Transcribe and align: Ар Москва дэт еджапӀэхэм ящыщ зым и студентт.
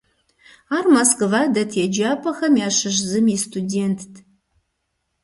Ар 0.77 0.85
Москва 0.95 1.41
дэт 1.53 1.71
еджапӀэхэм 1.83 2.53
ящыщ 2.67 2.97
зым 3.09 3.25
и 3.35 3.37
студентт. 3.45 4.13